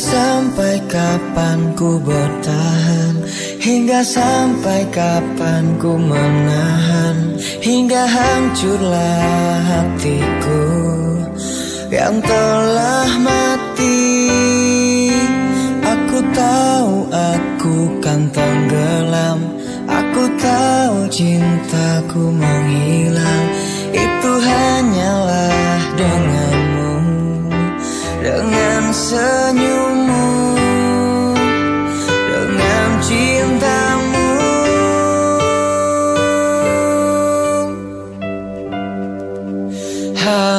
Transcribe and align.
sampai 0.00 0.80
kapan 0.88 1.76
ku 1.76 2.00
bertahan? 2.00 3.20
Hingga 3.60 4.00
sampai 4.00 4.88
kapan 4.88 5.76
ku 5.76 6.00
menahan? 6.00 7.36
Hingga 7.60 8.02
hancurlah 8.08 9.60
hatiku 9.68 10.64
Yang 11.92 12.16
telah 12.24 13.10
mati. 13.20 14.00
Aku 15.84 16.18
tahu 16.32 16.94
aku 17.12 17.76
kan 18.00 18.32
tenggelam. 18.32 19.38
Aku 19.90 20.22
tahu 20.38 21.10
cintaku 21.10 22.30
menghilang 22.30 23.46
Haruskah 40.20 40.52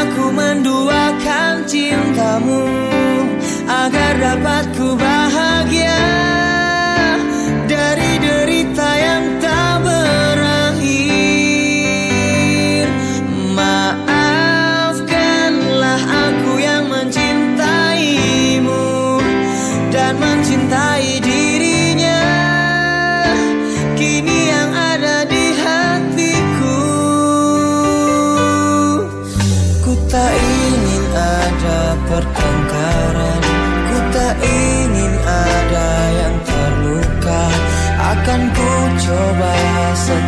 aku 0.00 0.32
menduakan 0.32 1.68
cintamu 1.68 2.64
Agar 3.68 4.16
dapat 4.16 4.72
ku 4.72 4.96
bahagia 4.96 6.08
Dari 7.68 8.16
derita 8.16 8.88
yang 8.96 9.44
tak 9.44 9.84
berakhir? 9.84 10.88
Maafkanlah 13.52 16.00
aku 16.00 16.64
yang 16.64 16.88
mencintaimu 16.88 18.88
Dan 19.92 20.16
mencintai 20.16 21.20
dirinya 21.20 21.27
so 39.08 39.16
by 39.40 40.27